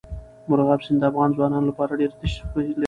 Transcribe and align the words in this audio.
مورغاب 0.49 0.81
سیند 0.85 0.99
د 1.01 1.03
افغان 1.09 1.29
ځوانانو 1.37 1.69
لپاره 1.71 1.97
ډېره 1.99 2.13
دلچسپي 2.21 2.61
لري. 2.67 2.73